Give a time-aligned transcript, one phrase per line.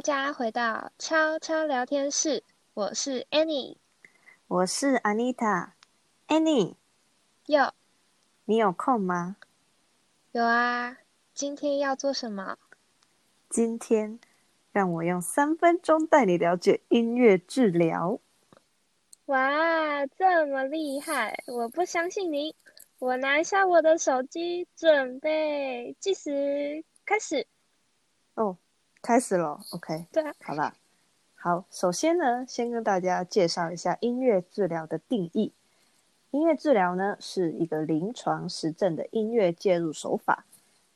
[0.00, 2.42] 家回到悄悄聊天室，
[2.72, 3.76] 我是 Annie，
[4.48, 5.72] 我是 Anita。
[6.26, 6.76] Annie，
[7.44, 7.70] 有，
[8.46, 9.36] 你有空吗？
[10.32, 10.96] 有啊，
[11.34, 12.56] 今天要做什么？
[13.50, 14.18] 今天
[14.72, 18.18] 让我用三分钟带你了解音乐治疗。
[19.26, 21.42] 哇，这么厉害！
[21.46, 22.56] 我不相信你。
[22.98, 27.46] 我拿一下我的手机，准备计时开始。
[28.34, 28.56] 哦，
[29.06, 29.60] 开始了。
[29.70, 30.74] OK，对啊，好吧。
[31.36, 35.52] 好，首先呢，先跟大家介绍一下音乐治疗的定义。
[36.32, 40.44] 音乐治疗呢，是一个临床实证的音乐介入手法，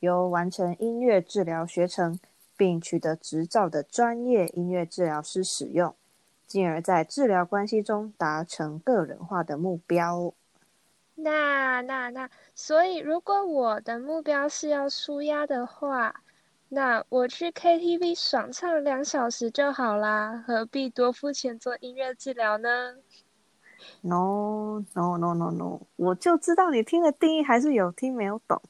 [0.00, 2.20] 由完成音乐治疗学程
[2.58, 5.94] 并取得执照的专业音乐治疗师使用，
[6.46, 10.34] 进而在治疗关系中达成个人化的目标。
[11.14, 16.20] 那那那，所以如果我的目标是要舒压的话，
[16.70, 22.96] 那我去 KTV 爽唱两小时就好啦，何必多付钱做音乐治疗呢
[24.00, 28.60] ？No no no no no，我就知道你听的定义还是有听没有懂。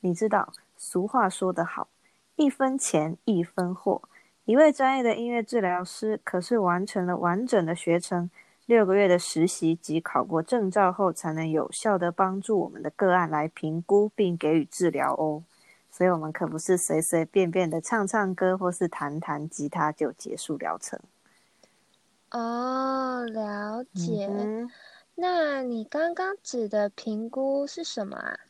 [0.00, 1.88] 你知道俗话说得好，
[2.34, 4.02] 一分钱一分货。
[4.44, 8.30] 一位专业的音乐治疗师可是完成了完整的学程。
[8.66, 15.42] 六个月的实习及考过证照后，才能有效地帮助我们的个案来评估并给予治疗哦。
[15.96, 21.00] 所以，我们可不是随随便便的唱唱歌或是弹弹吉他就结束疗程。
[22.30, 24.26] 哦，了解。
[24.26, 24.70] 嗯、
[25.14, 28.40] 那你刚刚指的评估是什么啊？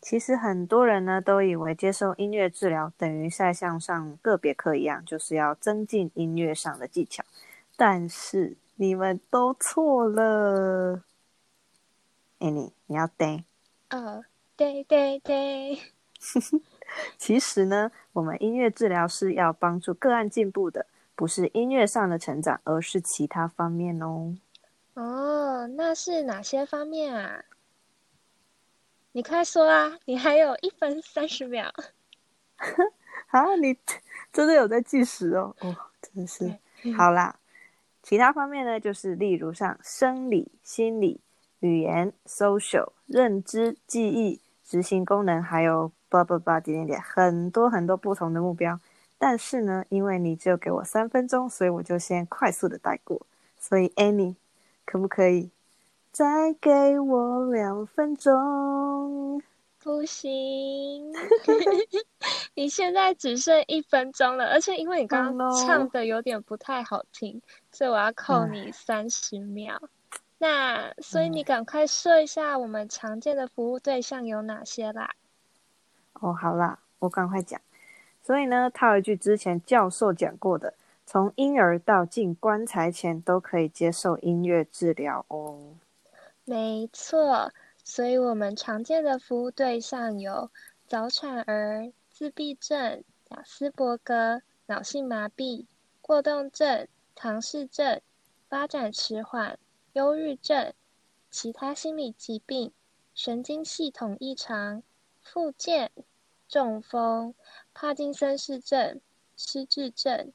[0.00, 7.22] 其实很多人呢都以为接受音乐治疗等于在像上个别课一样，就是要增进音乐上的技巧，
[7.76, 8.56] 但是。
[8.76, 11.02] 你们都错了
[12.38, 13.44] ，Annie，你要对。
[13.90, 14.24] 哦，
[14.56, 15.78] 对对对。
[17.16, 24.36] 其实呢，我们音乐治疗是要帮助个案进步的，不是音乐上的成长，而是其他方面哦。
[24.94, 27.44] 哦，那是哪些方面啊？
[29.12, 29.98] 你快说啊！
[30.04, 31.72] 你还有一分三十秒。
[33.28, 33.76] 啊，你
[34.32, 35.54] 真的有在计时哦？
[35.60, 36.58] 哦，真的是。
[36.96, 37.36] 好啦。
[38.02, 41.20] 其他方面呢，就是例如像生理、心理、
[41.60, 48.78] 语言、social、认知、记忆、执行功能，还有叭叭叭点点点，很多很多不同的目标。
[49.16, 53.26] 但是呢，因为你只有给我三分钟，所以我就先快速的带过。
[53.58, 54.34] 所以，Annie，
[54.84, 55.50] 可不可以
[56.10, 59.42] 再给我两分钟？
[59.82, 61.10] 不行，
[62.54, 67.42] 你现在只剩一分钟了，而且因为你刚刚唱的有点不太好听，oh.
[67.72, 69.80] 所以我要扣你三十秒。
[70.36, 75.10] 那所以你赶快说一下我们常见的服务对象有哪些啦？
[76.14, 77.60] 哦好啦，我赶快讲。
[78.22, 80.74] 所以呢，套一句之前教授讲过的，
[81.06, 85.74] 从婴儿到进棺材前都可以接受音乐治疗哦。
[86.44, 87.52] 没错。
[87.82, 90.50] 所以我们常见的服务对象有
[90.86, 95.64] 早产儿、自闭症、亚斯伯格、脑性麻痹、
[96.00, 98.00] 过动症、唐氏症、
[98.48, 99.58] 发展迟缓、
[99.94, 100.72] 忧郁症、
[101.30, 102.70] 其他心理疾病、
[103.14, 104.82] 神经系统异常、
[105.22, 105.90] 复健、
[106.48, 107.34] 中风、
[107.74, 109.00] 帕金森氏症、
[109.36, 110.32] 失智症、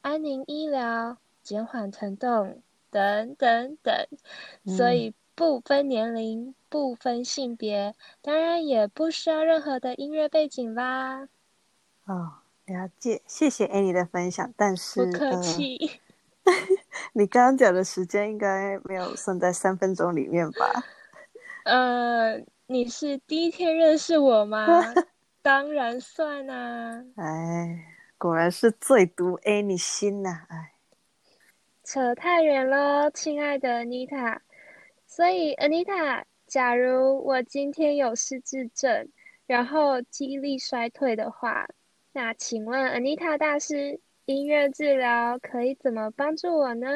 [0.00, 4.06] 安宁医疗、减缓疼痛等等等。
[4.66, 6.54] 所以不分年龄。
[6.70, 11.30] 不分性别，当然也不需要任何的音乐背景啦。
[12.04, 14.52] 哦，了解，谢谢 Annie 的分享。
[14.54, 15.98] 但是不客气。
[16.44, 16.52] 呃、
[17.14, 20.84] 你刚刚讲的时间应该没有算在三分钟里面吧？
[21.64, 22.38] 呃，
[22.70, 24.66] 你是第一天认识我吗？
[25.40, 27.02] 当然算啊。
[27.16, 27.82] 哎，
[28.18, 30.46] 果然是最毒 Annie 心呐、啊！
[30.50, 30.72] 哎，
[31.82, 34.40] 扯太远了，亲爱的 Anita。
[35.06, 36.24] 所以 Anita。
[36.46, 39.08] 假如我今天有失智症，
[39.46, 41.68] 然后记忆力衰退的话，
[42.12, 46.86] 那请问 Anita 大师，音乐治疗可以怎么帮助我呢？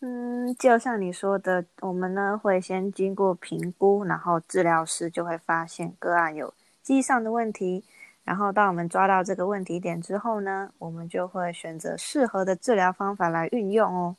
[0.00, 6.52] 嗯，就像你说的，我们呢会先经过评估，然后治疗师就会发现个案有
[6.82, 7.84] 记忆上的问题，
[8.24, 14.16] 然后当我们抓到这个问题点之后呢，我们就会选择适合的治疗方法来运用哦。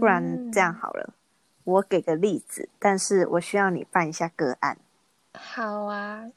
[0.00, 1.04] 不然这样好了。
[1.08, 1.12] 嗯
[1.66, 4.78] 我给个例子，但是我需要你办一下个案。
[5.34, 6.30] 好啊。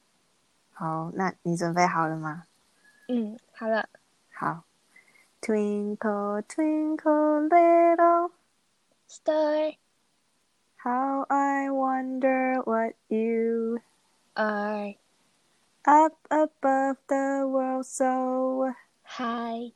[0.74, 2.46] 好，那你准备好了吗？
[3.08, 3.88] 嗯，好了。
[4.34, 4.64] 好。
[5.40, 8.32] Twinkle, twinkle, little
[9.10, 9.72] star,
[10.78, 13.80] how I wonder what you
[14.38, 14.94] are
[15.88, 18.72] up above the world so
[19.02, 19.72] high.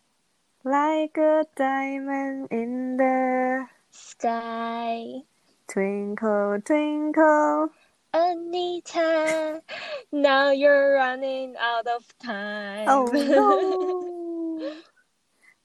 [0.64, 5.26] Like a diamond in the sky.
[5.68, 7.70] Twinkle, twinkle.
[8.14, 9.64] Anita,
[10.12, 12.86] now you're running out of time.
[12.88, 14.74] Oh no!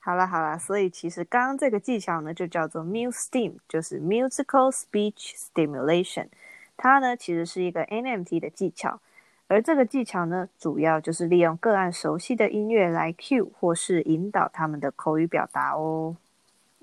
[0.08, 6.28] 好了好了，所以其实刚刚这个技巧呢，就叫做 MuSTEAM，就是 Musical Speech Stimulation。
[6.78, 9.00] 它呢，其实是一个 NMT 的技巧，
[9.48, 16.16] 而这个技巧呢，主要就是利用个案熟悉的音乐来 cue 或是引导他们的口语表达哦。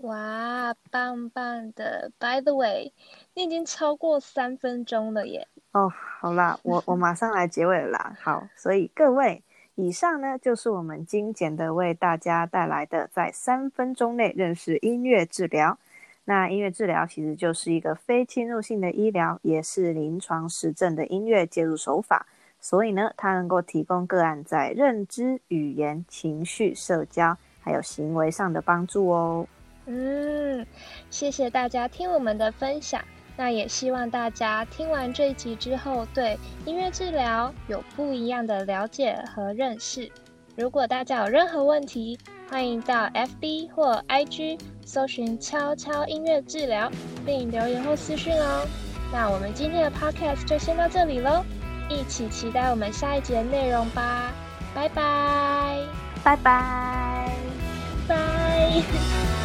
[0.04, 2.92] 哇，棒棒的！By the way，
[3.34, 5.48] 你已经超过三分钟了耶。
[5.72, 8.16] 哦，好啦，我我马上来结尾了啦。
[8.22, 9.42] 好，所以各位，
[9.76, 15.78] 以上呢就是我们精简的为大家带来的，在三分钟内认识音乐治疗。
[16.24, 22.26] 那音乐治疗其实就是一个非侵入性的医疗，也是临床实证的音乐介入手法。
[22.60, 29.48] 所以呢，它能够提供个案在认知、语言、情绪、社交还有行为上的帮助哦。
[29.86, 30.66] 嗯，
[31.12, 33.04] 谢谢大家听我们的分享。
[33.38, 40.10] 那也希望大家听完这一集之后，对音乐治疗有不一样的了解和认识。
[40.56, 42.18] 如果大家有任何问题，
[42.50, 46.90] 欢迎到 FB 或 IG 搜寻“悄悄音乐治疗”，
[47.26, 48.66] 并留言或私讯哦。
[49.12, 51.44] 那我们今天的 Podcast 就先到这里喽，
[51.90, 54.32] 一起期待我们下一集的内容吧。
[54.74, 55.80] 拜拜，
[56.24, 57.32] 拜拜，
[58.08, 59.45] 拜。